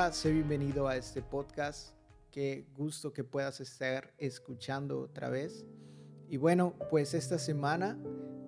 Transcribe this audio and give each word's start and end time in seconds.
Hola, 0.00 0.14
sé 0.14 0.32
bienvenido 0.32 0.88
a 0.88 0.96
este 0.96 1.20
podcast. 1.20 1.90
Qué 2.30 2.64
gusto 2.74 3.12
que 3.12 3.22
puedas 3.22 3.60
estar 3.60 4.14
escuchando 4.16 4.98
otra 4.98 5.28
vez. 5.28 5.66
Y 6.26 6.38
bueno, 6.38 6.72
pues 6.88 7.12
esta 7.12 7.38
semana 7.38 7.98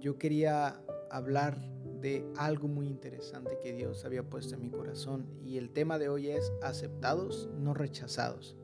yo 0.00 0.16
quería 0.16 0.82
hablar 1.10 1.60
de 2.00 2.26
algo 2.38 2.68
muy 2.68 2.86
interesante 2.86 3.58
que 3.62 3.74
Dios 3.74 4.06
había 4.06 4.22
puesto 4.22 4.54
en 4.54 4.62
mi 4.62 4.70
corazón. 4.70 5.28
Y 5.44 5.58
el 5.58 5.74
tema 5.74 5.98
de 5.98 6.08
hoy 6.08 6.30
es 6.30 6.50
aceptados, 6.62 7.50
no 7.58 7.74
rechazados. 7.74 8.56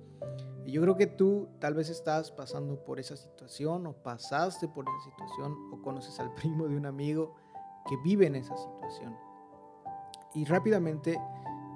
Y 0.65 0.73
yo 0.73 0.81
creo 0.81 0.97
que 0.97 1.09
tú 1.09 1.51
tal 1.59 1.75
vez 1.75 1.91
estás 1.91 2.33
pasando 2.33 2.83
por 2.85 2.99
esa 2.99 3.19
situación 3.19 3.87
o 3.87 4.03
pasaste 4.03 4.67
por 4.67 4.87
esa 4.89 5.11
situación 5.11 5.55
o 5.75 5.83
conoces 5.83 6.19
al 6.21 6.33
primo 6.37 6.67
de 6.67 6.77
un 6.79 6.87
amigo 6.87 7.35
que 7.87 7.99
vive 8.03 8.29
en 8.29 8.37
esa 8.37 8.57
situación. 8.57 9.15
Y 10.35 10.47
rápidamente 10.47 11.19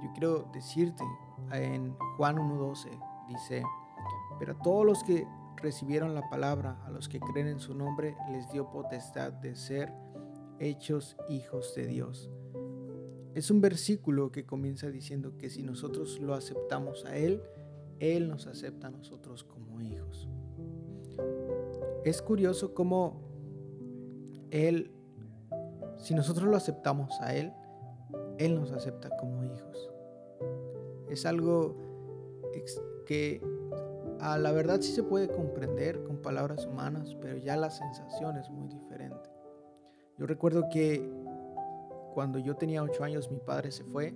yo 0.02 0.10
quiero 0.12 0.50
decirte 0.52 1.04
en 1.52 1.94
Juan 2.16 2.36
1.12 2.36 2.88
dice, 3.28 3.62
pero 4.38 4.52
a 4.52 4.58
todos 4.58 4.84
los 4.84 5.04
que 5.04 5.26
recibieron 5.56 6.14
la 6.14 6.28
palabra, 6.28 6.80
a 6.84 6.90
los 6.90 7.08
que 7.08 7.20
creen 7.20 7.46
en 7.46 7.60
su 7.60 7.74
nombre, 7.74 8.16
les 8.30 8.50
dio 8.50 8.70
potestad 8.70 9.32
de 9.32 9.54
ser 9.54 9.92
hechos 10.58 11.16
hijos 11.28 11.74
de 11.74 11.86
Dios. 11.86 12.30
Es 13.34 13.50
un 13.50 13.60
versículo 13.60 14.30
que 14.30 14.44
comienza 14.44 14.90
diciendo 14.90 15.38
que 15.38 15.48
si 15.48 15.62
nosotros 15.62 16.18
lo 16.20 16.34
aceptamos 16.34 17.04
a 17.04 17.16
Él, 17.16 17.42
Él 17.98 18.28
nos 18.28 18.46
acepta 18.46 18.88
a 18.88 18.90
nosotros 18.90 19.44
como 19.44 19.80
hijos. 19.80 20.28
Es 22.04 22.20
curioso 22.20 22.74
cómo 22.74 23.22
Él, 24.50 24.90
si 25.98 26.14
nosotros 26.14 26.48
lo 26.48 26.56
aceptamos 26.56 27.20
a 27.20 27.34
Él, 27.34 27.52
Él 28.38 28.54
nos 28.54 28.72
acepta 28.72 29.16
como 29.16 29.44
hijos. 29.44 29.91
Es 31.12 31.26
algo 31.26 31.76
que 33.06 33.42
a 34.18 34.38
la 34.38 34.50
verdad 34.50 34.80
sí 34.80 34.92
se 34.92 35.02
puede 35.02 35.28
comprender 35.28 36.02
con 36.04 36.16
palabras 36.22 36.64
humanas, 36.66 37.14
pero 37.20 37.36
ya 37.36 37.54
la 37.54 37.68
sensación 37.68 38.38
es 38.38 38.48
muy 38.48 38.66
diferente. 38.68 39.28
Yo 40.16 40.24
recuerdo 40.24 40.70
que 40.72 41.06
cuando 42.14 42.38
yo 42.38 42.56
tenía 42.56 42.82
ocho 42.82 43.04
años 43.04 43.30
mi 43.30 43.40
padre 43.40 43.72
se 43.72 43.84
fue 43.84 44.14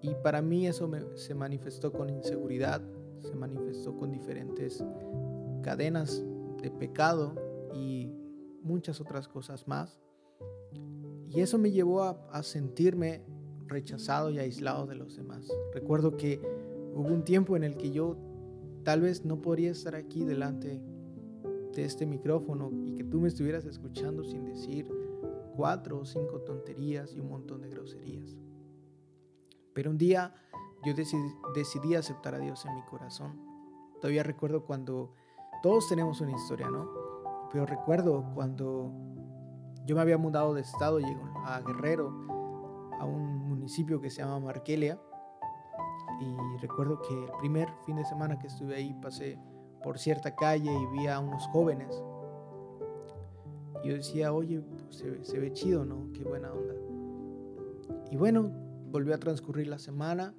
y 0.00 0.14
para 0.22 0.40
mí 0.40 0.66
eso 0.66 0.90
se 1.14 1.34
manifestó 1.34 1.92
con 1.92 2.08
inseguridad, 2.08 2.80
se 3.20 3.34
manifestó 3.34 3.94
con 3.98 4.12
diferentes 4.12 4.82
cadenas 5.62 6.24
de 6.62 6.70
pecado 6.70 7.34
y 7.74 8.10
muchas 8.62 8.98
otras 8.98 9.28
cosas 9.28 9.68
más. 9.68 10.00
Y 11.28 11.42
eso 11.42 11.58
me 11.58 11.70
llevó 11.70 12.02
a 12.02 12.42
sentirme 12.42 13.33
rechazado 13.66 14.30
y 14.30 14.38
aislado 14.38 14.86
de 14.86 14.94
los 14.96 15.16
demás. 15.16 15.48
Recuerdo 15.72 16.16
que 16.16 16.40
hubo 16.94 17.08
un 17.08 17.24
tiempo 17.24 17.56
en 17.56 17.64
el 17.64 17.76
que 17.76 17.90
yo 17.90 18.16
tal 18.84 19.00
vez 19.00 19.24
no 19.24 19.40
podría 19.40 19.70
estar 19.70 19.94
aquí 19.94 20.24
delante 20.24 20.80
de 21.74 21.84
este 21.84 22.06
micrófono 22.06 22.70
y 22.84 22.94
que 22.94 23.04
tú 23.04 23.20
me 23.20 23.28
estuvieras 23.28 23.64
escuchando 23.64 24.24
sin 24.24 24.44
decir 24.44 24.88
cuatro 25.56 26.00
o 26.00 26.04
cinco 26.04 26.40
tonterías 26.40 27.14
y 27.14 27.20
un 27.20 27.28
montón 27.28 27.62
de 27.62 27.70
groserías. 27.70 28.36
Pero 29.72 29.90
un 29.90 29.98
día 29.98 30.34
yo 30.84 30.92
decidí, 30.94 31.94
aceptar 31.94 32.34
a 32.34 32.38
Dios 32.38 32.64
en 32.66 32.74
mi 32.74 32.82
corazón. 32.82 33.40
Todavía 34.00 34.22
recuerdo 34.22 34.64
cuando 34.64 35.14
todos 35.62 35.88
tenemos 35.88 36.20
una 36.20 36.32
historia, 36.32 36.68
¿no? 36.68 36.90
Pero 37.50 37.64
recuerdo 37.64 38.30
cuando 38.34 38.92
yo 39.86 39.96
me 39.96 40.02
había 40.02 40.18
mudado 40.18 40.54
de 40.54 40.60
estado, 40.60 40.98
llego 40.98 41.22
a 41.46 41.60
Guerrero, 41.60 42.08
a 42.98 43.04
un 43.04 43.33
municipio 43.64 43.98
que 43.98 44.10
se 44.10 44.20
llama 44.20 44.40
Marquelia. 44.40 45.00
Y 46.20 46.58
recuerdo 46.58 47.00
que 47.00 47.14
el 47.14 47.30
primer 47.38 47.66
fin 47.86 47.96
de 47.96 48.04
semana 48.04 48.38
que 48.38 48.46
estuve 48.46 48.76
ahí 48.76 48.94
pasé 49.00 49.38
por 49.82 49.98
cierta 49.98 50.36
calle 50.36 50.70
y 50.70 50.86
vi 50.98 51.06
a 51.06 51.18
unos 51.18 51.46
jóvenes. 51.48 52.02
Y 53.82 53.88
yo 53.88 53.94
decía, 53.94 54.34
oye, 54.34 54.60
pues 54.60 54.96
se, 54.96 55.24
se 55.24 55.38
ve 55.38 55.50
chido, 55.54 55.86
¿no? 55.86 56.12
Qué 56.12 56.24
buena 56.24 56.52
onda. 56.52 56.74
Y 58.10 58.16
bueno, 58.16 58.50
volvió 58.90 59.14
a 59.14 59.18
transcurrir 59.18 59.68
la 59.68 59.78
semana 59.78 60.34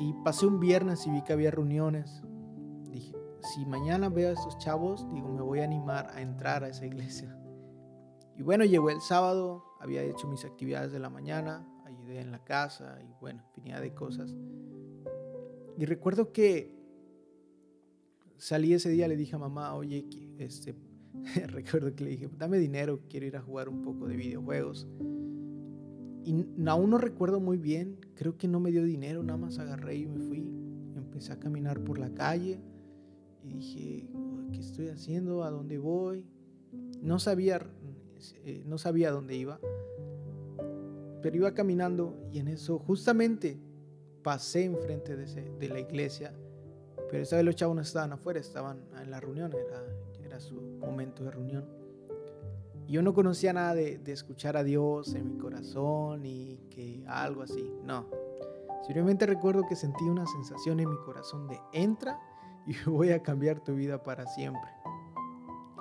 y 0.00 0.12
pasé 0.24 0.46
un 0.46 0.58
viernes 0.58 1.06
y 1.06 1.10
vi 1.12 1.22
que 1.22 1.32
había 1.32 1.52
reuniones. 1.52 2.22
Dije, 2.90 3.14
si 3.40 3.64
mañana 3.66 4.08
veo 4.08 4.30
a 4.30 4.32
estos 4.32 4.58
chavos, 4.58 5.08
digo, 5.12 5.28
me 5.28 5.42
voy 5.42 5.60
a 5.60 5.64
animar 5.64 6.10
a 6.12 6.22
entrar 6.22 6.64
a 6.64 6.68
esa 6.68 6.86
iglesia. 6.86 7.38
Y 8.36 8.42
bueno, 8.42 8.64
llegó 8.64 8.90
el 8.90 9.00
sábado, 9.00 9.67
había 9.80 10.02
hecho 10.02 10.28
mis 10.28 10.44
actividades 10.44 10.92
de 10.92 10.98
la 10.98 11.10
mañana, 11.10 11.66
ayudé 11.84 12.20
en 12.20 12.30
la 12.30 12.44
casa 12.44 12.98
y 13.02 13.12
bueno, 13.20 13.42
infinidad 13.48 13.80
de 13.80 13.94
cosas. 13.94 14.34
Y 15.76 15.84
recuerdo 15.84 16.32
que 16.32 16.76
salí 18.36 18.72
ese 18.72 18.90
día, 18.90 19.08
le 19.08 19.16
dije 19.16 19.36
a 19.36 19.38
mamá, 19.38 19.74
oye, 19.74 20.06
este, 20.38 20.74
recuerdo 21.46 21.94
que 21.94 22.04
le 22.04 22.10
dije, 22.10 22.28
dame 22.36 22.58
dinero, 22.58 23.00
quiero 23.08 23.26
ir 23.26 23.36
a 23.36 23.42
jugar 23.42 23.68
un 23.68 23.82
poco 23.82 24.06
de 24.08 24.16
videojuegos. 24.16 24.88
Y 26.24 26.46
aún 26.66 26.90
no 26.90 26.98
recuerdo 26.98 27.40
muy 27.40 27.58
bien, 27.58 27.98
creo 28.14 28.36
que 28.36 28.48
no 28.48 28.60
me 28.60 28.70
dio 28.70 28.84
dinero, 28.84 29.22
nada 29.22 29.38
más 29.38 29.58
agarré 29.58 29.96
y 29.96 30.06
me 30.06 30.18
fui. 30.18 30.52
Empecé 30.94 31.32
a 31.32 31.38
caminar 31.38 31.82
por 31.82 31.98
la 31.98 32.12
calle 32.12 32.60
y 33.42 33.48
dije, 33.48 34.10
¿qué 34.52 34.58
estoy 34.58 34.88
haciendo? 34.88 35.42
¿A 35.42 35.50
dónde 35.50 35.78
voy? 35.78 36.26
No 37.00 37.18
sabía, 37.18 37.60
eh, 38.44 38.62
no 38.66 38.78
sabía 38.78 39.10
dónde 39.10 39.36
iba, 39.36 39.60
pero 41.22 41.36
iba 41.36 41.54
caminando 41.54 42.16
y 42.30 42.38
en 42.38 42.48
eso 42.48 42.78
justamente 42.78 43.58
pasé 44.22 44.64
enfrente 44.64 45.16
de, 45.16 45.26
de 45.58 45.68
la 45.68 45.80
iglesia, 45.80 46.32
pero 47.10 47.22
esta 47.22 47.36
vez 47.36 47.44
los 47.44 47.56
chavos 47.56 47.74
no 47.76 47.82
estaban 47.82 48.12
afuera, 48.12 48.38
estaban 48.38 48.82
en 49.00 49.10
la 49.10 49.20
reunión, 49.20 49.52
era, 49.54 50.38
su 50.38 50.54
momento 50.54 51.24
de 51.24 51.32
reunión. 51.32 51.64
Y 52.86 52.92
yo 52.92 53.02
no 53.02 53.12
conocía 53.12 53.52
nada 53.52 53.74
de, 53.74 53.98
de, 53.98 54.12
escuchar 54.12 54.56
a 54.56 54.62
Dios 54.62 55.12
en 55.16 55.26
mi 55.26 55.36
corazón 55.36 56.24
y 56.24 56.60
que 56.70 57.02
algo 57.08 57.42
así, 57.42 57.72
no. 57.82 58.06
Simplemente 58.82 59.26
recuerdo 59.26 59.64
que 59.68 59.74
sentí 59.74 60.04
una 60.04 60.24
sensación 60.26 60.78
en 60.78 60.90
mi 60.90 60.96
corazón 60.98 61.48
de 61.48 61.58
entra 61.72 62.20
y 62.66 62.74
voy 62.88 63.10
a 63.10 63.20
cambiar 63.20 63.64
tu 63.64 63.74
vida 63.74 64.00
para 64.02 64.26
siempre. 64.26 64.70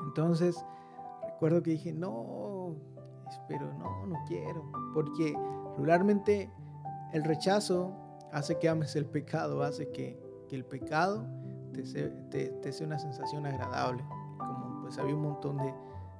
Entonces, 0.08 0.58
recuerdo 1.38 1.62
que 1.62 1.70
dije, 1.70 1.94
no, 1.94 2.74
pero 3.48 3.72
no, 3.76 4.08
no 4.08 4.16
quiero, 4.28 4.72
porque 4.92 5.38
regularmente 5.76 6.50
el 7.14 7.24
rechazo 7.24 7.94
hace 8.32 8.58
que 8.58 8.68
ames 8.68 8.96
el 8.96 9.06
pecado, 9.06 9.62
hace 9.62 9.92
que, 9.92 10.20
que 10.50 10.56
el 10.56 10.66
pecado 10.66 11.28
te 11.74 11.86
sea, 11.86 12.10
te, 12.32 12.50
te 12.50 12.84
una 12.84 12.98
sensación 12.98 13.46
agradable. 13.46 14.04
Como 14.40 14.82
pues 14.82 14.98
había 14.98 15.14
un 15.14 15.22
montón 15.22 15.58
de, 15.58 15.76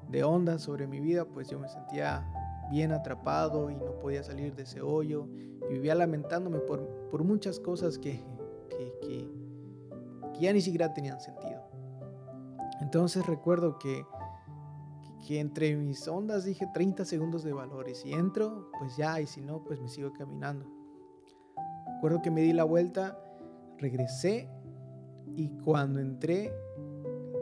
de 0.08 0.24
ondas 0.24 0.62
sobre 0.62 0.86
mi 0.86 1.00
vida, 1.00 1.26
pues 1.26 1.50
yo 1.50 1.58
me 1.58 1.68
sentía 1.68 2.32
bien 2.70 2.92
atrapado 2.92 3.72
y 3.72 3.76
no 3.76 3.98
podía 4.00 4.22
salir 4.22 4.56
de 4.56 4.64
ese 4.64 4.82
hoyo 4.82 5.28
y 5.68 5.74
vivía 5.74 5.96
lamentándome 5.96 6.60
por, 6.60 6.88
por 7.10 7.24
muchas 7.24 7.60
cosas 7.60 7.98
que, 7.98 8.24
que, 8.70 8.94
que 9.02 10.40
ya 10.40 10.54
ni 10.54 10.62
siquiera 10.62 10.94
tenían 10.94 11.20
sentido. 11.20 11.64
Entonces 12.82 13.26
recuerdo 13.26 13.80
que 13.80 14.06
que 15.26 15.40
entre 15.40 15.76
mis 15.76 16.08
ondas 16.08 16.46
dije 16.46 16.68
30 16.74 17.06
segundos 17.06 17.44
de 17.44 17.54
valor 17.54 17.90
y 17.90 17.96
si 17.96 18.14
entro, 18.14 18.70
pues 18.80 18.96
ya, 18.98 19.20
y 19.20 19.28
si 19.28 19.42
no, 19.42 19.64
pues 19.64 19.80
me 19.80 19.90
sigo 19.90 20.14
caminando. 20.14 20.66
Recuerdo 21.96 22.22
que 22.22 22.32
me 22.32 22.42
di 22.42 22.54
la 22.54 22.64
vuelta, 22.64 23.20
regresé 23.78 24.50
y 25.36 25.50
cuando 25.64 26.00
entré, 26.00 26.52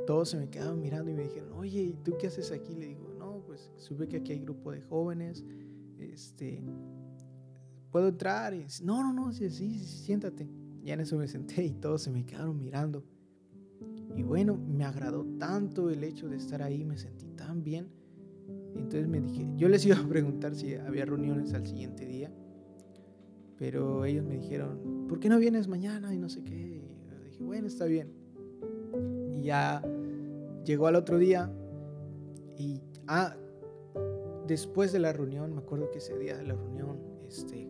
todos 0.05 0.29
se 0.29 0.37
me 0.37 0.49
quedaban 0.49 0.79
mirando 0.79 1.11
y 1.11 1.13
me 1.13 1.23
dijeron, 1.23 1.51
oye, 1.53 1.81
¿y 1.81 1.93
tú 1.93 2.13
qué 2.19 2.27
haces 2.27 2.51
aquí? 2.51 2.75
Le 2.75 2.87
digo, 2.87 3.13
no, 3.17 3.41
pues 3.45 3.71
supe 3.77 4.07
que 4.07 4.17
aquí 4.17 4.33
hay 4.33 4.39
grupo 4.39 4.71
de 4.71 4.81
jóvenes, 4.81 5.43
este, 5.99 6.63
¿puedo 7.91 8.07
entrar? 8.07 8.53
Y 8.53 8.65
no, 8.83 9.01
no, 9.01 9.13
no, 9.13 9.31
sí, 9.31 9.49
sí, 9.49 9.79
sí, 9.79 9.85
siéntate. 9.85 10.47
Ya 10.83 10.93
en 10.93 10.99
eso 10.99 11.17
me 11.17 11.27
senté 11.27 11.63
y 11.65 11.73
todos 11.73 12.03
se 12.03 12.11
me 12.11 12.25
quedaron 12.25 12.57
mirando. 12.57 13.03
Y 14.15 14.23
bueno, 14.23 14.55
me 14.55 14.85
agradó 14.85 15.25
tanto 15.37 15.89
el 15.89 16.03
hecho 16.03 16.29
de 16.29 16.37
estar 16.37 16.61
ahí, 16.63 16.85
me 16.85 16.97
sentí 16.97 17.27
tan 17.31 17.63
bien. 17.63 17.89
Entonces 18.75 19.07
me 19.07 19.19
dije, 19.19 19.47
yo 19.55 19.67
les 19.67 19.85
iba 19.85 19.97
a 19.97 20.07
preguntar 20.07 20.55
si 20.55 20.75
había 20.75 21.05
reuniones 21.05 21.53
al 21.53 21.65
siguiente 21.65 22.05
día, 22.05 22.31
pero 23.57 24.05
ellos 24.05 24.23
me 24.25 24.35
dijeron, 24.35 25.07
¿por 25.09 25.19
qué 25.19 25.29
no 25.29 25.37
vienes 25.37 25.67
mañana? 25.67 26.13
Y 26.13 26.17
no 26.17 26.29
sé 26.29 26.43
qué. 26.43 26.55
Y 26.55 27.25
dije, 27.25 27.43
bueno, 27.43 27.67
está 27.67 27.85
bien. 27.85 28.13
Y 29.31 29.43
ya 29.43 29.81
llegó 30.63 30.87
al 30.87 30.95
otro 30.95 31.17
día 31.17 31.51
y, 32.57 32.81
ah, 33.07 33.35
después 34.47 34.93
de 34.93 34.99
la 34.99 35.11
reunión, 35.11 35.53
me 35.53 35.59
acuerdo 35.59 35.91
que 35.91 35.97
ese 35.97 36.17
día 36.17 36.37
de 36.37 36.43
la 36.43 36.55
reunión, 36.55 36.99
este, 37.27 37.67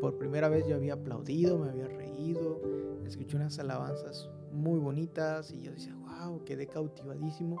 por 0.00 0.16
primera 0.16 0.48
vez 0.48 0.66
yo 0.66 0.76
había 0.76 0.94
aplaudido, 0.94 1.58
me 1.58 1.70
había 1.70 1.88
reído, 1.88 2.62
escuché 3.06 3.36
unas 3.36 3.58
alabanzas 3.58 4.30
muy 4.52 4.78
bonitas 4.78 5.50
y 5.50 5.62
yo 5.62 5.72
decía, 5.72 5.94
wow, 5.94 6.44
quedé 6.44 6.66
cautivadísimo. 6.66 7.56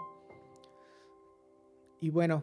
Y 2.00 2.10
bueno, 2.10 2.42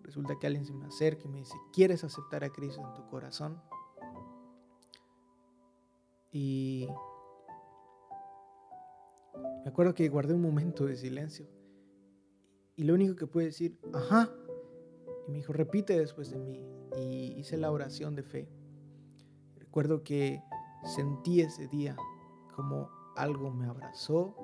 resulta 0.00 0.38
que 0.38 0.46
alguien 0.46 0.64
se 0.64 0.72
me 0.72 0.86
acerca 0.86 1.24
y 1.26 1.28
me 1.28 1.38
dice, 1.38 1.54
¿quieres 1.72 2.04
aceptar 2.04 2.44
a 2.44 2.50
Cristo 2.50 2.80
en 2.86 2.94
tu 2.94 3.06
corazón? 3.08 3.60
Y 6.30 6.88
me 9.64 9.70
acuerdo 9.70 9.94
que 9.94 10.08
guardé 10.08 10.34
un 10.34 10.42
momento 10.42 10.86
de 10.86 10.96
silencio. 10.96 11.46
Y 12.74 12.84
lo 12.84 12.94
único 12.94 13.14
que 13.16 13.26
pude 13.26 13.44
decir, 13.44 13.78
ajá. 13.92 14.30
Y 15.28 15.30
me 15.30 15.38
dijo, 15.38 15.52
repite 15.52 15.98
después 15.98 16.30
de 16.30 16.38
mí. 16.38 16.64
Y 16.96 17.34
hice 17.38 17.56
la 17.56 17.70
oración 17.70 18.14
de 18.14 18.22
fe. 18.22 18.48
Recuerdo 19.56 20.02
que 20.02 20.42
sentí 20.96 21.40
ese 21.40 21.68
día 21.68 21.96
como 22.54 22.90
algo 23.16 23.50
me 23.50 23.66
abrazó, 23.66 24.36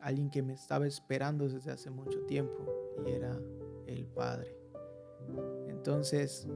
alguien 0.00 0.30
que 0.30 0.42
me 0.42 0.52
estaba 0.52 0.86
esperando 0.86 1.48
desde 1.48 1.70
hace 1.70 1.90
mucho 1.90 2.20
tiempo 2.26 2.66
y 3.06 3.10
era 3.10 3.40
el 3.86 4.06
Padre. 4.06 4.56
Entonces, 5.68 6.46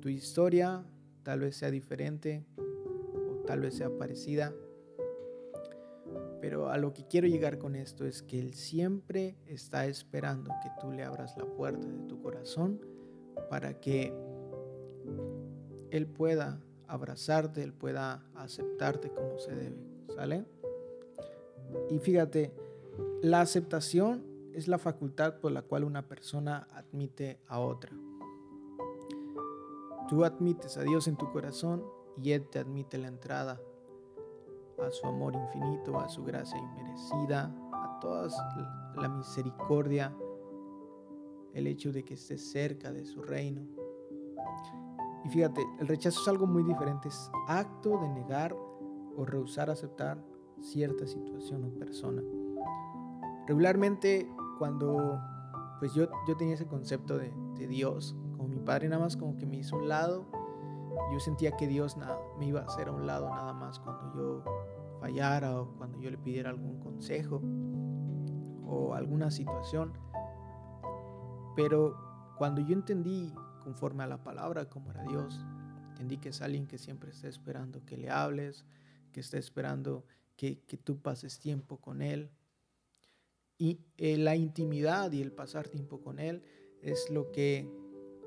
tu 0.00 0.08
historia 0.08 0.84
tal 1.22 1.40
vez 1.40 1.56
sea 1.56 1.70
diferente 1.70 2.46
o 2.58 3.44
tal 3.46 3.60
vez 3.60 3.74
sea 3.74 3.90
parecida, 3.96 4.54
pero 6.40 6.68
a 6.68 6.78
lo 6.78 6.92
que 6.92 7.06
quiero 7.06 7.26
llegar 7.26 7.58
con 7.58 7.74
esto 7.74 8.04
es 8.04 8.22
que 8.22 8.38
Él 8.38 8.54
siempre 8.54 9.36
está 9.46 9.86
esperando 9.86 10.50
que 10.62 10.70
tú 10.80 10.92
le 10.92 11.02
abras 11.02 11.36
la 11.36 11.46
puerta 11.46 11.88
de 11.88 12.06
tu 12.06 12.20
corazón 12.20 12.80
para 13.50 13.80
que 13.80 14.12
Él 15.90 16.06
pueda 16.06 16.62
abrazarte, 16.86 17.62
Él 17.62 17.72
pueda 17.72 18.24
aceptarte 18.34 19.10
como 19.10 19.38
se 19.38 19.54
debe. 19.54 19.95
¿Sale? 20.14 20.44
Y 21.90 21.98
fíjate, 21.98 22.52
la 23.22 23.40
aceptación 23.40 24.24
es 24.52 24.68
la 24.68 24.78
facultad 24.78 25.38
por 25.40 25.52
la 25.52 25.62
cual 25.62 25.84
una 25.84 26.06
persona 26.06 26.66
admite 26.72 27.40
a 27.46 27.60
otra. 27.60 27.92
Tú 30.08 30.24
admites 30.24 30.76
a 30.76 30.82
Dios 30.82 31.08
en 31.08 31.16
tu 31.16 31.30
corazón 31.30 31.84
y 32.22 32.32
Él 32.32 32.48
te 32.48 32.58
admite 32.58 32.96
la 32.96 33.08
entrada 33.08 33.60
a 34.78 34.90
su 34.90 35.06
amor 35.06 35.34
infinito, 35.34 35.98
a 35.98 36.08
su 36.08 36.24
gracia 36.24 36.58
inmerecida, 36.58 37.54
a 37.72 37.98
toda 38.00 38.28
la 38.94 39.08
misericordia, 39.08 40.14
el 41.54 41.66
hecho 41.66 41.92
de 41.92 42.04
que 42.04 42.14
estés 42.14 42.50
cerca 42.50 42.92
de 42.92 43.04
su 43.04 43.22
reino. 43.22 43.62
Y 45.24 45.28
fíjate, 45.28 45.66
el 45.80 45.88
rechazo 45.88 46.20
es 46.20 46.28
algo 46.28 46.46
muy 46.46 46.62
diferente, 46.62 47.08
es 47.08 47.30
acto 47.48 47.98
de 47.98 48.08
negar 48.08 48.56
o 49.16 49.24
rehusar 49.24 49.70
aceptar 49.70 50.22
cierta 50.60 51.06
situación 51.06 51.64
o 51.64 51.78
persona. 51.78 52.22
Regularmente 53.46 54.28
cuando 54.58 55.20
pues 55.78 55.94
yo, 55.94 56.08
yo 56.26 56.36
tenía 56.36 56.54
ese 56.54 56.66
concepto 56.66 57.18
de, 57.18 57.32
de 57.58 57.66
Dios, 57.66 58.16
como 58.36 58.48
mi 58.48 58.58
padre 58.58 58.88
nada 58.88 59.02
más 59.02 59.16
como 59.16 59.36
que 59.36 59.46
me 59.46 59.58
hizo 59.58 59.76
un 59.76 59.88
lado, 59.88 60.26
yo 61.12 61.20
sentía 61.20 61.52
que 61.52 61.66
Dios 61.66 61.96
nada, 61.96 62.18
me 62.38 62.46
iba 62.46 62.60
a 62.60 62.64
hacer 62.64 62.88
a 62.88 62.92
un 62.92 63.06
lado 63.06 63.28
nada 63.28 63.52
más 63.52 63.78
cuando 63.78 64.14
yo 64.14 64.44
fallara 65.00 65.60
o 65.60 65.68
cuando 65.76 65.98
yo 65.98 66.10
le 66.10 66.18
pidiera 66.18 66.50
algún 66.50 66.80
consejo 66.80 67.42
o 68.66 68.94
alguna 68.94 69.30
situación. 69.30 69.92
Pero 71.54 71.96
cuando 72.38 72.60
yo 72.60 72.74
entendí 72.74 73.32
conforme 73.62 74.04
a 74.04 74.06
la 74.06 74.22
palabra 74.22 74.68
como 74.68 74.90
era 74.90 75.02
Dios, 75.04 75.44
entendí 75.88 76.18
que 76.18 76.30
es 76.30 76.42
alguien 76.42 76.66
que 76.66 76.78
siempre 76.78 77.10
está 77.10 77.28
esperando 77.28 77.84
que 77.84 77.96
le 77.96 78.10
hables, 78.10 78.64
que 79.16 79.20
está 79.20 79.38
esperando 79.38 80.04
que, 80.36 80.60
que 80.66 80.76
tú 80.76 81.00
pases 81.00 81.38
tiempo 81.38 81.78
con 81.78 82.02
Él. 82.02 82.28
Y 83.56 83.80
eh, 83.96 84.18
la 84.18 84.36
intimidad 84.36 85.10
y 85.12 85.22
el 85.22 85.32
pasar 85.32 85.68
tiempo 85.68 86.02
con 86.02 86.18
Él 86.18 86.42
es 86.82 87.08
lo 87.08 87.32
que 87.32 87.66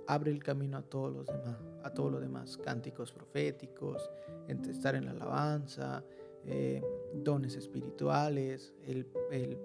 abre 0.08 0.32
el 0.32 0.44
camino 0.44 0.80
a 0.80 0.82
todos 0.82 1.14
los 1.14 1.28
demás, 1.28 1.60
a 1.84 1.94
todo 1.94 2.10
lo 2.10 2.20
demás, 2.20 2.58
cánticos 2.58 3.12
proféticos, 3.12 4.10
estar 4.48 4.96
en 4.96 5.06
la 5.06 5.12
alabanza, 5.12 6.04
eh, 6.44 6.82
dones 7.14 7.56
espirituales, 7.56 8.74
el, 8.84 9.08
el, 9.30 9.60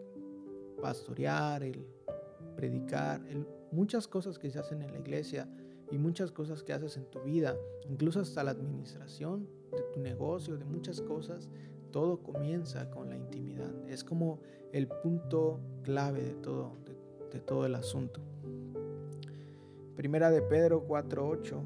pastorear, 0.83 1.63
el 1.63 1.87
predicar, 2.55 3.23
muchas 3.73 4.07
cosas 4.07 4.39
que 4.39 4.51
se 4.51 4.59
hacen 4.59 4.83
en 4.83 4.93
la 4.93 4.99
iglesia 4.99 5.49
y 5.91 5.97
muchas 5.97 6.31
cosas 6.33 6.63
que 6.63 6.75
haces 6.75 6.99
en 6.99 7.07
tu 7.07 7.21
vida, 7.23 7.57
incluso 7.89 8.21
hasta 8.21 8.45
la 8.45 8.51
administración 8.51 9.49
tu 9.95 10.01
negocio, 10.01 10.59
de 10.59 10.65
muchas 10.65 11.01
cosas, 11.01 11.49
todo 11.93 12.19
comienza 12.19 12.91
con 12.91 13.09
la 13.09 13.17
intimidad. 13.17 13.73
Es 13.89 14.03
como 14.03 14.41
el 14.73 14.89
punto 14.89 15.61
clave 15.83 16.23
de 16.23 16.35
todo, 16.35 16.73
de, 17.31 17.41
todo 17.41 17.67
el 17.67 17.77
asunto. 17.77 18.21
Primera 19.95 20.31
de 20.31 20.43
Pedro 20.43 20.87
4:8 20.87 21.63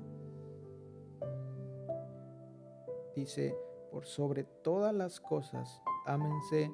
dice, 3.17 3.57
por 3.91 4.05
sobre 4.05 4.45
todas 4.45 4.95
las 4.95 5.19
cosas, 5.21 5.83
ámense 6.05 6.71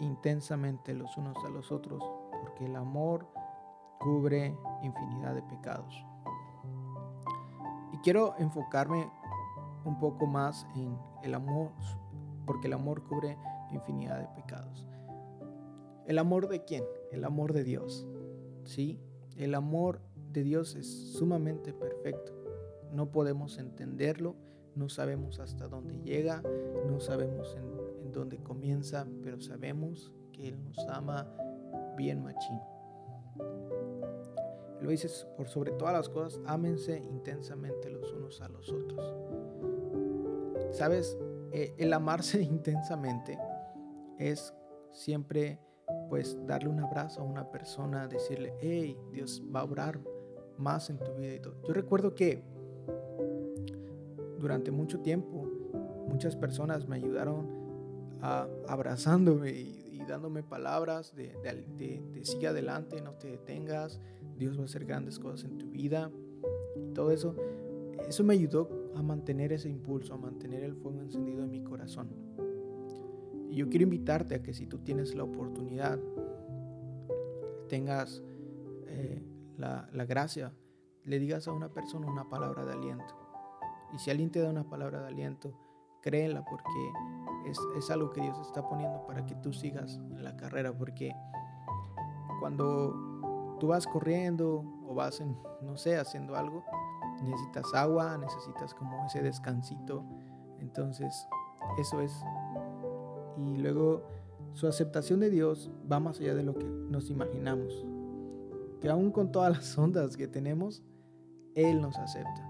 intensamente 0.00 0.94
los 0.94 1.16
unos 1.16 1.44
a 1.44 1.48
los 1.48 1.72
otros, 1.72 2.02
porque 2.40 2.66
el 2.66 2.76
amor 2.76 3.26
cubre 3.98 4.56
infinidad 4.82 5.34
de 5.34 5.42
pecados. 5.42 5.92
Y 7.92 7.98
quiero 7.98 8.36
enfocarme 8.38 9.10
un 9.88 9.98
poco 9.98 10.26
más 10.26 10.66
en 10.76 10.96
el 11.22 11.34
amor, 11.34 11.72
porque 12.46 12.68
el 12.68 12.74
amor 12.74 13.02
cubre 13.04 13.36
infinidad 13.72 14.20
de 14.20 14.28
pecados. 14.40 14.86
¿El 16.06 16.18
amor 16.18 16.48
de 16.48 16.64
quién? 16.64 16.84
El 17.10 17.24
amor 17.24 17.52
de 17.52 17.64
Dios. 17.64 18.06
¿Sí? 18.64 19.00
El 19.36 19.54
amor 19.54 20.00
de 20.32 20.42
Dios 20.42 20.74
es 20.74 20.86
sumamente 20.86 21.72
perfecto. 21.72 22.32
No 22.92 23.10
podemos 23.10 23.58
entenderlo, 23.58 24.36
no 24.74 24.88
sabemos 24.88 25.40
hasta 25.40 25.68
dónde 25.68 25.98
llega, 26.00 26.42
no 26.86 27.00
sabemos 27.00 27.56
en, 27.56 28.12
dónde 28.12 28.38
comienza, 28.38 29.06
pero 29.22 29.38
sabemos 29.38 30.12
que 30.32 30.48
Él 30.48 30.64
nos 30.64 30.78
ama 30.88 31.30
bien 31.96 32.22
machín. 32.22 32.58
Lo 34.80 34.90
dices 34.90 35.26
por 35.36 35.48
sobre 35.48 35.72
todas 35.72 35.92
las 35.92 36.08
cosas, 36.08 36.40
ámense 36.46 36.98
intensamente 36.98 37.90
los 37.90 38.12
unos 38.12 38.40
a 38.40 38.48
los 38.48 38.70
otros. 38.70 39.27
Sabes, 40.70 41.16
eh, 41.52 41.74
el 41.78 41.92
amarse 41.92 42.42
intensamente 42.42 43.38
es 44.18 44.54
siempre 44.92 45.58
pues 46.08 46.36
darle 46.46 46.68
un 46.68 46.80
abrazo 46.80 47.20
a 47.20 47.24
una 47.24 47.50
persona, 47.50 48.08
decirle, 48.08 48.54
hey, 48.60 48.98
Dios 49.10 49.42
va 49.54 49.60
a 49.60 49.64
obrar 49.64 50.00
más 50.58 50.90
en 50.90 50.98
tu 50.98 51.14
vida 51.14 51.34
y 51.34 51.40
todo. 51.40 51.54
Yo 51.66 51.72
recuerdo 51.72 52.14
que 52.14 52.42
durante 54.38 54.70
mucho 54.70 55.00
tiempo 55.00 55.46
muchas 56.08 56.36
personas 56.36 56.88
me 56.88 56.96
ayudaron 56.96 57.48
a, 58.20 58.48
abrazándome 58.66 59.50
y, 59.50 59.84
dándome 60.08 60.42
palabras 60.42 61.14
de, 61.14 61.34
de, 61.76 62.24
sigue 62.24 62.48
adelante, 62.48 63.02
no 63.02 63.12
te 63.12 63.28
detengas, 63.28 64.00
Dios 64.38 64.56
va 64.56 64.62
a 64.62 64.64
hacer 64.64 64.86
grandes 64.86 65.18
cosas 65.18 65.44
en 65.44 65.58
tu 65.58 65.68
vida. 65.68 66.10
todo 66.94 67.10
eso, 67.10 67.36
eso 68.08 68.24
me 68.24 68.32
ayudó 68.32 68.70
a 68.98 69.02
mantener 69.02 69.52
ese 69.52 69.68
impulso, 69.68 70.14
a 70.14 70.16
mantener 70.16 70.64
el 70.64 70.74
fuego 70.74 71.00
encendido 71.00 71.44
en 71.44 71.50
mi 71.50 71.62
corazón. 71.62 72.08
Y 73.48 73.56
yo 73.56 73.68
quiero 73.68 73.84
invitarte 73.84 74.34
a 74.34 74.42
que 74.42 74.52
si 74.52 74.66
tú 74.66 74.78
tienes 74.78 75.14
la 75.14 75.22
oportunidad, 75.22 75.98
tengas 77.68 78.22
eh, 78.86 79.22
la, 79.56 79.88
la 79.92 80.04
gracia, 80.04 80.52
le 81.04 81.18
digas 81.18 81.46
a 81.46 81.52
una 81.52 81.68
persona 81.72 82.10
una 82.10 82.28
palabra 82.28 82.64
de 82.64 82.72
aliento. 82.72 83.14
Y 83.94 83.98
si 83.98 84.10
alguien 84.10 84.30
te 84.30 84.40
da 84.40 84.50
una 84.50 84.68
palabra 84.68 85.00
de 85.00 85.08
aliento, 85.08 85.54
créela 86.02 86.44
porque 86.44 87.50
es, 87.50 87.58
es, 87.76 87.90
algo 87.90 88.10
que 88.10 88.20
Dios 88.20 88.38
está 88.40 88.68
poniendo 88.68 89.06
para 89.06 89.24
que 89.24 89.34
tú 89.36 89.52
sigas 89.52 89.96
en 89.96 90.24
la 90.24 90.36
carrera. 90.36 90.76
Porque 90.76 91.14
cuando 92.40 93.56
tú 93.60 93.68
vas 93.68 93.86
corriendo 93.86 94.64
o 94.86 94.94
vas, 94.94 95.20
en, 95.20 95.36
no 95.62 95.76
sé, 95.76 95.96
haciendo 95.96 96.36
algo, 96.36 96.64
necesitas 97.22 97.74
agua, 97.74 98.16
necesitas 98.18 98.74
como 98.74 99.06
ese 99.06 99.22
descansito. 99.22 100.04
Entonces, 100.58 101.26
eso 101.78 102.00
es. 102.00 102.12
Y 103.36 103.56
luego 103.58 104.04
su 104.52 104.66
aceptación 104.66 105.20
de 105.20 105.30
Dios 105.30 105.70
va 105.90 106.00
más 106.00 106.18
allá 106.20 106.34
de 106.34 106.42
lo 106.42 106.54
que 106.54 106.66
nos 106.66 107.10
imaginamos 107.10 107.86
que 108.80 108.88
aún 108.88 109.10
con 109.10 109.32
todas 109.32 109.56
las 109.56 109.78
ondas 109.78 110.16
que 110.16 110.28
tenemos, 110.28 110.82
Él 111.54 111.80
nos 111.80 111.96
acepta. 111.98 112.48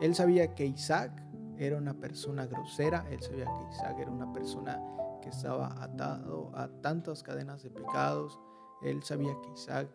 Él 0.00 0.14
sabía 0.14 0.54
que 0.54 0.66
Isaac 0.66 1.24
era 1.56 1.76
una 1.76 1.94
persona 1.94 2.46
grosera, 2.46 3.04
él 3.10 3.20
sabía 3.20 3.46
que 3.46 3.74
Isaac 3.74 3.98
era 3.98 4.10
una 4.12 4.32
persona 4.32 4.80
que 5.20 5.30
estaba 5.30 5.82
atado 5.82 6.52
a 6.54 6.68
tantas 6.68 7.24
cadenas 7.24 7.64
de 7.64 7.70
pecados, 7.70 8.38
él 8.82 9.02
sabía 9.02 9.36
que 9.42 9.52
Isaac 9.52 9.88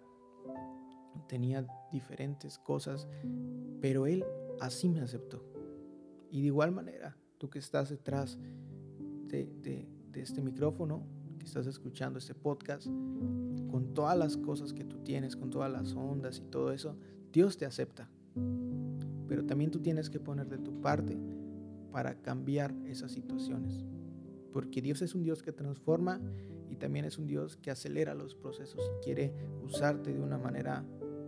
tenía 1.27 1.65
diferentes 1.91 2.57
cosas, 2.57 3.07
pero 3.81 4.07
él 4.07 4.25
así 4.59 4.89
me 4.89 5.01
aceptó. 5.01 5.43
Y 6.31 6.41
de 6.41 6.47
igual 6.47 6.71
manera, 6.71 7.17
tú 7.37 7.49
que 7.49 7.59
estás 7.59 7.89
detrás 7.89 8.37
de, 9.27 9.45
de, 9.61 10.21
este 10.21 10.41
micrófono, 10.41 11.03
que 11.39 11.45
estás 11.45 11.67
escuchando 11.67 12.19
este 12.19 12.35
podcast, 12.35 12.87
con 12.87 13.93
todas 13.93 14.17
las 14.17 14.37
cosas 14.37 14.73
que 14.73 14.83
tú 14.83 14.99
tienes, 14.99 15.35
con 15.35 15.49
todas 15.49 15.71
las 15.71 15.93
ondas 15.93 16.39
y 16.39 16.45
todo 16.49 16.71
eso, 16.71 16.95
Dios 17.31 17.57
te 17.57 17.65
acepta. 17.65 18.09
Pero 19.27 19.45
también 19.45 19.71
tú 19.71 19.79
tienes 19.79 20.09
que 20.09 20.19
poner 20.19 20.47
de 20.47 20.59
tu 20.59 20.79
parte 20.81 21.17
para 21.91 22.15
cambiar 22.15 22.73
esas 22.85 23.11
situaciones. 23.11 23.83
Porque 24.51 24.81
Dios 24.81 25.01
es 25.01 25.15
un 25.15 25.23
Dios 25.23 25.41
que 25.41 25.51
transforma 25.51 26.21
y 26.69 26.75
también 26.75 27.05
es 27.05 27.17
un 27.17 27.27
Dios 27.27 27.57
que 27.57 27.71
acelera 27.71 28.15
los 28.15 28.35
procesos 28.35 28.81
y 28.81 29.03
quiere 29.03 29.33
usarte 29.63 30.13
de 30.13 30.21
una 30.21 30.37
manera 30.37 30.83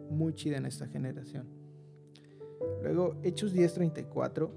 muy 0.10 0.34
chida 0.34 0.58
en 0.58 0.66
esta 0.66 0.88
generación. 0.88 1.48
Luego, 2.82 3.16
Hechos 3.24 3.54
10:34. 3.54 4.50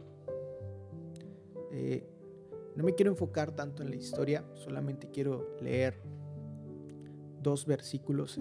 Eh, 1.72 2.06
no 2.76 2.84
me 2.84 2.94
quiero 2.94 3.10
enfocar 3.10 3.52
tanto 3.52 3.82
en 3.82 3.90
la 3.90 3.96
historia, 3.96 4.44
solamente 4.54 5.10
quiero 5.10 5.56
leer 5.60 6.00
dos 7.42 7.66
versículos, 7.66 8.38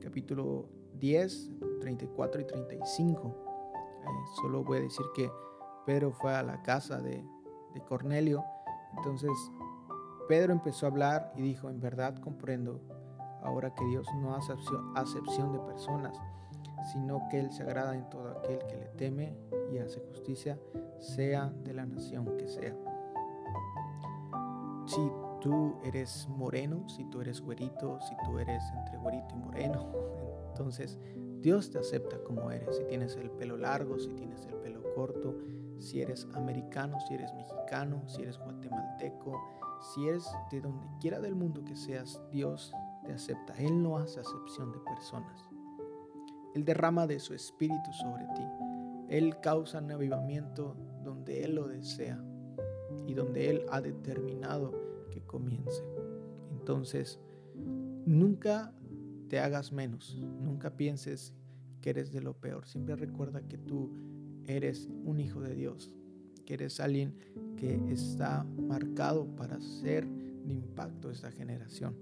capítulo 0.00 0.68
10, 0.98 1.50
34 1.80 2.40
y 2.40 2.44
35. 2.44 3.28
Eh, 3.28 4.06
solo 4.40 4.64
voy 4.64 4.78
a 4.78 4.80
decir 4.82 5.04
que 5.14 5.30
Pedro 5.84 6.12
fue 6.12 6.34
a 6.34 6.42
la 6.42 6.62
casa 6.62 7.00
de, 7.00 7.22
de 7.74 7.80
Cornelio, 7.86 8.44
entonces 8.96 9.30
Pedro 10.28 10.52
empezó 10.52 10.86
a 10.86 10.90
hablar 10.90 11.32
y 11.36 11.42
dijo, 11.42 11.68
en 11.68 11.80
verdad 11.80 12.16
comprendo 12.18 12.80
ahora 13.42 13.74
que 13.74 13.84
Dios 13.86 14.06
no 14.16 14.34
hace 14.34 14.54
acepción 14.94 15.52
de 15.52 15.58
personas, 15.60 16.20
sino 16.92 17.28
que 17.28 17.40
Él 17.40 17.52
se 17.52 17.62
agrada 17.62 17.94
en 17.94 18.08
todo 18.08 18.30
aquel 18.30 18.58
que 18.66 18.76
le 18.76 18.86
teme 18.96 19.36
y 19.72 19.78
hace 19.78 20.00
justicia, 20.00 20.58
sea 20.98 21.52
de 21.64 21.74
la 21.74 21.86
nación 21.86 22.36
que 22.36 22.48
sea. 22.48 22.74
Si 24.86 25.10
tú 25.40 25.76
eres 25.84 26.28
moreno, 26.28 26.88
si 26.88 27.04
tú 27.04 27.20
eres 27.20 27.40
güerito, 27.40 28.00
si 28.00 28.14
tú 28.24 28.38
eres 28.38 28.62
entre 28.76 28.98
güerito 28.98 29.34
y 29.34 29.38
moreno, 29.38 29.86
entonces 30.48 30.98
Dios 31.40 31.70
te 31.70 31.78
acepta 31.78 32.18
como 32.24 32.50
eres. 32.50 32.76
Si 32.76 32.84
tienes 32.84 33.16
el 33.16 33.30
pelo 33.30 33.56
largo, 33.56 33.98
si 33.98 34.08
tienes 34.10 34.44
el 34.46 34.54
pelo 34.56 34.82
corto, 34.94 35.36
si 35.78 36.02
eres 36.02 36.26
americano, 36.34 36.98
si 37.00 37.14
eres 37.14 37.32
mexicano, 37.34 38.02
si 38.06 38.22
eres 38.22 38.38
guatemalteco, 38.38 39.40
si 39.80 40.08
eres 40.08 40.30
de 40.50 40.60
donde 40.60 40.86
quiera 41.00 41.20
del 41.20 41.34
mundo 41.34 41.64
que 41.64 41.76
seas, 41.76 42.20
Dios 42.30 42.74
te 43.04 43.12
acepta. 43.12 43.54
Él 43.58 43.82
no 43.82 43.98
hace 43.98 44.20
acepción 44.20 44.72
de 44.72 44.78
personas. 44.80 45.44
Él 46.54 46.64
derrama 46.64 47.06
de 47.06 47.20
su 47.20 47.34
espíritu 47.34 47.92
sobre 47.92 48.24
ti. 48.34 48.42
Él 49.08 49.40
causa 49.40 49.78
un 49.78 49.90
avivamiento 49.90 50.76
donde 51.02 51.44
Él 51.44 51.54
lo 51.54 51.68
desea 51.68 52.22
y 53.06 53.14
donde 53.14 53.50
Él 53.50 53.64
ha 53.70 53.80
determinado 53.80 54.72
que 55.10 55.22
comience. 55.22 55.82
Entonces, 56.52 57.18
nunca 58.06 58.72
te 59.28 59.38
hagas 59.38 59.72
menos, 59.72 60.16
nunca 60.16 60.76
pienses 60.76 61.34
que 61.80 61.90
eres 61.90 62.12
de 62.12 62.20
lo 62.20 62.34
peor. 62.34 62.66
Siempre 62.66 62.96
recuerda 62.96 63.42
que 63.42 63.58
tú 63.58 63.90
eres 64.46 64.88
un 65.04 65.20
hijo 65.20 65.40
de 65.40 65.54
Dios, 65.54 65.94
que 66.44 66.54
eres 66.54 66.80
alguien 66.80 67.14
que 67.56 67.80
está 67.90 68.44
marcado 68.44 69.26
para 69.36 69.60
ser 69.60 70.06
de 70.06 70.52
impacto 70.52 71.10
esta 71.10 71.30
generación. 71.30 71.94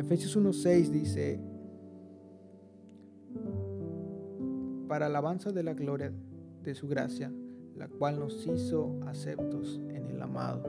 Efesios 0.00 0.34
1.6 0.34 0.88
dice, 0.88 1.38
para 4.88 5.06
alabanza 5.06 5.52
de 5.52 5.62
la 5.62 5.74
gloria 5.74 6.10
de 6.62 6.74
su 6.74 6.88
gracia, 6.88 7.30
la 7.76 7.86
cual 7.86 8.18
nos 8.18 8.46
hizo 8.46 8.98
aceptos 9.06 9.78
en 9.90 10.06
el 10.06 10.22
amado. 10.22 10.64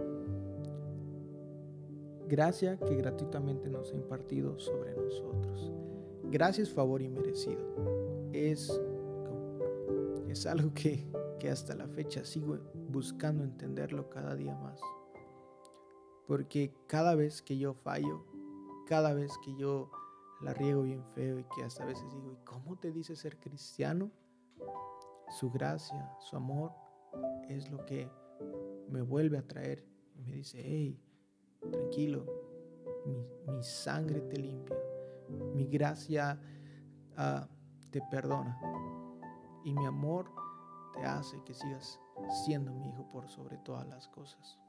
Gracia 2.27 2.77
que 2.77 2.93
gratuitamente 2.97 3.69
nos 3.69 3.93
ha 3.93 3.95
impartido 3.95 4.59
sobre 4.59 4.97
nosotros. 4.97 5.71
Gracias, 6.25 6.69
favor 6.69 7.01
y 7.01 7.07
merecido. 7.07 7.61
Es, 8.33 8.81
es 10.27 10.45
algo 10.45 10.73
que, 10.73 11.07
que 11.39 11.49
hasta 11.49 11.73
la 11.73 11.87
fecha 11.87 12.25
sigo 12.25 12.57
buscando 12.89 13.45
entenderlo 13.45 14.09
cada 14.09 14.35
día 14.35 14.57
más. 14.57 14.81
Porque 16.27 16.73
cada 16.87 17.15
vez 17.15 17.41
que 17.41 17.57
yo 17.57 17.73
fallo, 17.73 18.25
cada 18.91 19.13
vez 19.13 19.37
que 19.37 19.55
yo 19.55 19.89
la 20.41 20.53
riego 20.53 20.81
bien 20.81 21.01
feo 21.15 21.39
y 21.39 21.45
que 21.45 21.63
hasta 21.63 21.83
a 21.83 21.85
veces 21.85 22.03
digo, 22.11 22.33
¿y 22.33 22.43
cómo 22.43 22.77
te 22.77 22.91
dice 22.91 23.15
ser 23.15 23.39
cristiano? 23.39 24.11
Su 25.29 25.49
gracia, 25.49 26.11
su 26.19 26.35
amor 26.35 26.73
es 27.47 27.71
lo 27.71 27.85
que 27.85 28.11
me 28.89 29.01
vuelve 29.01 29.37
a 29.37 29.47
traer 29.47 29.87
me 30.17 30.33
dice, 30.33 30.61
hey, 30.61 31.01
tranquilo, 31.71 32.25
mi, 33.05 33.63
sangre 33.63 34.19
te 34.19 34.37
limpia, 34.37 34.75
mi 35.55 35.67
gracia 35.67 36.37
ah, 37.15 37.47
te 37.91 38.01
perdona 38.11 38.59
y 39.63 39.73
mi 39.73 39.85
amor 39.85 40.29
te 40.91 41.05
hace 41.05 41.41
que 41.45 41.53
sigas 41.53 41.97
siendo 42.43 42.73
mi 42.73 42.89
hijo 42.89 43.09
por 43.09 43.29
sobre 43.29 43.57
todas 43.59 43.87
las 43.87 44.09
cosas. 44.09 44.59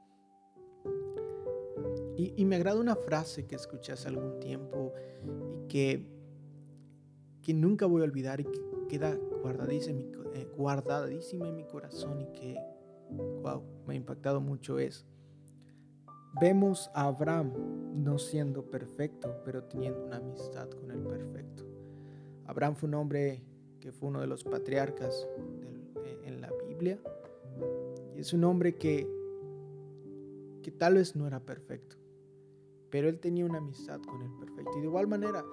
Y, 2.37 2.45
me 2.45 2.55
agrada 2.55 2.79
una 2.79 2.95
frase 2.95 3.45
que 3.47 3.55
escuché 3.55 3.91
hace 3.91 4.07
algún 4.07 4.39
tiempo 4.39 4.93
y 5.25 5.67
que, 5.67 6.07
que 7.41 7.53
nunca 7.53 7.85
voy 7.85 8.01
a 8.01 8.05
olvidar 8.05 8.39
y 8.39 8.45
que 8.45 8.61
queda 8.87 9.13
guardadísima, 9.41 9.99
eh, 10.33 10.47
guardadísima 10.55 11.49
en 11.49 11.55
mi 11.57 11.65
corazón 11.65 12.21
y 12.21 12.27
que, 12.31 12.57
wow, 13.41 13.61
me 13.85 13.93
ha 13.93 13.97
impactado 13.97 14.39
mucho 14.39 14.79
es, 14.79 15.05
vemos 16.39 16.89
a 16.93 17.07
Abraham 17.07 17.51
no 17.93 18.17
siendo 18.17 18.69
perfecto, 18.69 19.41
pero 19.43 19.65
teniendo 19.65 20.05
una 20.05 20.17
amistad 20.17 20.69
con 20.69 20.91
el 20.91 20.99
perfecto. 21.01 21.65
Abraham 22.45 22.75
fue 22.75 22.87
un 22.87 22.95
hombre 22.95 23.43
que 23.81 23.91
fue 23.91 24.07
uno 24.07 24.21
de 24.21 24.27
los 24.27 24.45
patriarcas 24.45 25.27
eh, 26.05 26.21
en 26.23 26.39
la 26.39 26.49
Biblia 26.67 26.99
y 28.15 28.21
es 28.21 28.31
un 28.31 28.45
hombre 28.45 28.77
que, 28.77 29.09
que 30.61 30.71
tal 30.71 30.93
vez 30.93 31.17
no 31.17 31.27
era 31.27 31.41
perfecto, 31.41 31.97
pero 32.93 33.09
él 33.09 33.19
tenía 33.19 33.43
una 33.43 33.57
amistad 33.57 33.99
con 34.03 34.21
el 34.21 34.29
perfecto. 34.33 34.77
Y 34.77 34.81
de 34.81 34.85
igual 34.85 35.07
manera, 35.07 35.43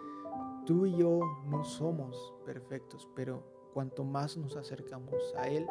tú 0.66 0.85
y 0.85 0.94
yo 0.94 1.20
no 1.47 1.64
somos 1.64 2.35
perfectos, 2.44 3.09
pero 3.16 3.42
cuanto 3.73 4.04
más 4.04 4.37
nos 4.37 4.59
acercamos 4.59 5.14
a 5.38 5.49
Él, 5.49 5.66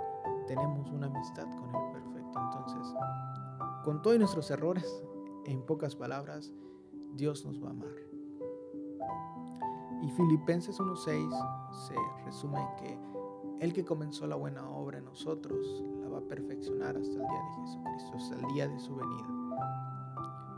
tenemos 0.47 0.89
una 0.89 1.05
amistad 1.05 1.45
con 1.59 1.69
el 1.69 1.91
perfecto. 1.91 2.39
Entonces, 2.39 2.95
con 3.83 4.01
todos 4.01 4.17
nuestros 4.17 4.49
errores, 4.49 5.03
en 5.45 5.61
pocas 5.61 5.95
palabras, 5.95 6.51
Dios 7.13 7.45
nos 7.45 7.63
va 7.63 7.67
a 7.67 7.69
amar. 7.69 7.95
Y 10.01 10.09
Filipenses 10.09 10.79
1.6 10.79 11.87
se 11.87 11.95
resume 12.25 12.59
en 12.59 12.75
que 12.77 12.99
el 13.63 13.73
que 13.73 13.85
comenzó 13.85 14.25
la 14.25 14.37
buena 14.37 14.67
obra 14.67 14.97
en 14.97 15.05
nosotros 15.05 15.85
la 16.01 16.09
va 16.09 16.17
a 16.17 16.27
perfeccionar 16.27 16.97
hasta 16.97 17.13
el 17.13 17.27
día 17.27 17.43
de 17.43 17.61
Jesucristo, 17.61 18.17
hasta 18.17 18.35
el 18.37 18.53
día 18.55 18.67
de 18.67 18.79
su 18.79 18.95
venida 18.95 19.38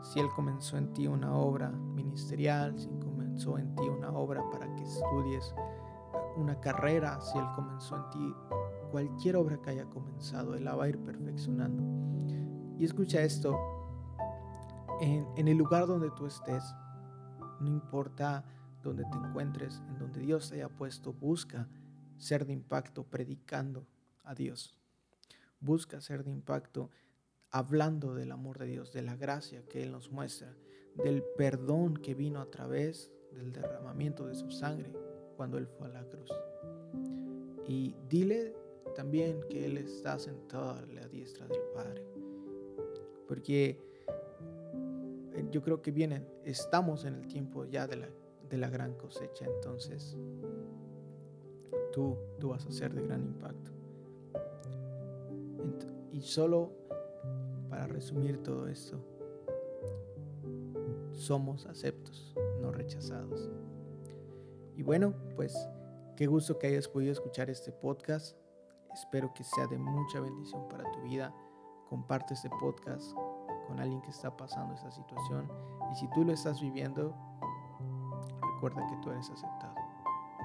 si 0.01 0.20
Él 0.20 0.27
comenzó 0.36 0.77
en 0.77 0.93
ti 0.93 1.08
una 1.08 1.36
obra 1.36 1.70
ministerial, 1.70 2.77
si 2.77 2.89
comenzó 3.00 3.58
en 3.58 3.75
ti 3.75 3.84
una 3.84 4.12
obra 4.12 4.43
para 4.50 4.74
que 4.75 4.84
estudies 4.84 5.53
una 6.36 6.60
carrera, 6.60 7.20
si 7.22 7.38
Él 7.38 7.46
comenzó 7.55 7.96
en 7.98 8.10
ti 8.10 8.36
cualquier 8.91 9.36
obra 9.36 9.62
que 9.62 9.72
haya 9.72 9.86
comenzado, 9.86 10.55
Él 10.55 10.65
la 10.65 10.75
va 10.75 10.86
a 10.86 10.89
ir 10.89 11.00
perfeccionando. 11.00 11.84
Y 12.77 12.86
escucha 12.86 13.22
esto, 13.22 13.58
en, 15.01 15.48
el 15.48 15.58
lugar 15.58 15.88
donde 15.88 16.12
tú 16.12 16.25
estés, 16.25 16.63
no 17.60 17.67
importa 17.67 18.43
donde 18.84 19.03
te 19.05 19.17
encuentres, 19.17 19.81
en 19.89 19.98
donde 19.98 20.20
Dios 20.20 20.50
te 20.50 20.55
haya 20.55 20.70
puesto, 20.70 21.13
busca 21.13 21.67
ser 22.17 22.46
de 22.46 22.53
impacto 22.53 23.03
predicando 23.03 23.88
a 24.24 24.36
Dios. 24.36 24.77
Busca 25.60 26.01
ser 26.01 26.24
de 26.24 26.31
impacto 26.31 26.89
hablando 27.51 28.15
del 28.15 28.31
amor 28.31 28.58
de 28.58 28.65
Dios, 28.65 28.93
de 28.93 29.01
la 29.01 29.15
gracia 29.15 29.63
que 29.67 29.84
Él 29.84 29.91
nos 29.91 30.10
muestra, 30.10 30.55
del 30.96 31.24
perdón 31.38 31.98
que 31.98 32.15
vino 32.15 32.39
a 32.39 32.50
través 32.50 33.12
del 33.34 33.51
derramamiento 33.51 34.25
de 34.25 34.36
su 34.36 34.51
sangre 34.51 34.91
cuando 35.36 35.58
Él 35.58 35.67
fue 35.67 35.88
a 35.88 35.91
la 35.91 36.03
cruz. 36.03 36.31
Y 37.67 37.96
dile 38.10 38.55
también 38.96 39.41
que 39.50 39.65
Él 39.65 39.77
está 39.77 40.17
sentado 40.17 40.72
a 40.72 40.81
la 40.93 41.08
diestra 41.08 41.46
del 41.48 41.62
Padre. 41.74 42.05
Porque 43.27 43.79
eh, 45.34 45.46
yo 45.51 45.62
creo 45.62 45.81
que 45.81 45.91
vienen, 45.91 46.27
estamos 46.46 47.05
en 47.05 47.15
el 47.15 47.27
tiempo 47.27 47.65
ya 47.65 47.88
de 47.88 47.98
la, 47.98 48.10
de 48.50 48.58
la 48.58 48.70
gran 48.70 48.93
cosecha, 48.96 49.46
entonces 49.46 50.17
tú, 51.91 52.17
tú 52.39 52.50
vas 52.50 52.65
a 52.65 52.72
ser 52.72 52.93
de 52.93 53.01
gran 53.01 53.24
impacto. 53.24 53.72
Y 56.12 56.22
solo 56.22 56.81
para 57.72 57.88
resumir 57.88 58.44
todo 58.44 58.68
esto, 58.68 59.01
somos 61.13 61.66
aceptos, 61.66 62.36
no 62.60 62.70
rechazados. 62.74 63.50
Y 64.75 64.84
bueno, 64.84 65.13
pues 65.38 65.56
qué 66.18 66.28
gusto 66.28 66.60
que 66.60 66.68
hayas 66.68 66.90
podido 66.90 67.13
escuchar 67.13 67.50
este 67.50 67.72
podcast. 67.72 68.36
Espero 68.94 69.34
que 69.34 69.46
sea 69.46 69.68
de 69.68 69.78
mucha 69.78 70.20
bendición 70.20 70.68
para 70.68 70.92
tu 70.92 71.01
vida. 71.04 71.34
Comparte 71.88 72.34
este 72.34 72.50
podcast 72.60 73.13
con 73.68 73.80
alguien 73.80 74.01
que 74.01 74.12
está 74.12 74.36
pasando 74.36 74.74
esta 74.74 74.92
situación. 74.92 75.50
Y 75.94 75.96
si 75.96 76.10
tú 76.10 76.25
lo 76.25 76.34
estás 76.34 76.60
viviendo, 76.60 77.16
recuerda 78.56 78.86
que 78.88 78.98
tú 78.98 79.12
eres 79.12 79.30
aceptado. 79.30 79.75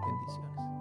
Bendiciones. 0.06 0.75